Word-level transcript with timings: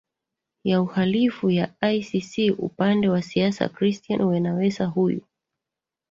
ya 0.63 0.81
uhalifu 0.81 1.49
ya 1.49 1.73
icc 1.93 2.57
upande 2.59 3.09
wa 3.09 3.21
siasa 3.21 3.69
christian 3.69 4.21
wenawesa 4.21 4.85
huyu 4.85 5.23